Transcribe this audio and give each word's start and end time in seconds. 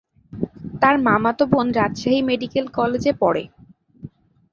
তার 0.81 0.95
মামাতো 1.07 1.43
বোন 1.51 1.67
রাজশাহী 1.71 2.19
মেডিকেল 2.29 2.65
কলেজে 2.77 3.11
পড়ে। 3.21 3.43